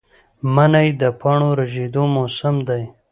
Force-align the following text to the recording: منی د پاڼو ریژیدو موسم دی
منی 0.53 0.87
د 1.01 1.03
پاڼو 1.19 1.49
ریژیدو 1.59 2.03
موسم 2.15 2.55
دی 2.67 2.83